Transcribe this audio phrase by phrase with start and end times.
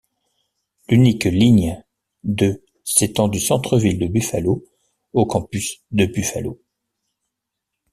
[0.89, 1.79] L'unique ligne
[2.23, 4.63] de s'étend du centre-ville de Buffalo
[5.13, 6.59] au campus de Buffalo.